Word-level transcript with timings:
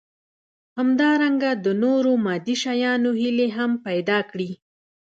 همدارنګه 0.77 1.51
د 1.65 1.67
نورو 1.83 2.11
مادي 2.25 2.55
شيانو 2.63 3.09
هيلې 3.21 3.47
هم 3.57 3.71
پيدا 3.85 4.19
کړي. 4.31 4.51